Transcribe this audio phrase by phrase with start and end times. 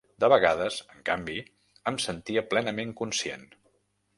[0.23, 1.35] De vegades, en canvi,
[1.91, 3.47] em sentia plenament conscient